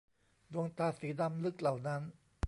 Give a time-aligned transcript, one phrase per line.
[0.53, 2.01] ดวงตาสีดำลึกเหล่านั้น!